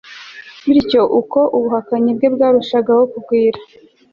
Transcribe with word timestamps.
bityo 0.69 1.01
uko 1.19 1.39
ubuhakanyi 1.55 2.11
bwe 2.17 2.27
bwarushagaho 2.35 3.01
kugwira 3.11 3.59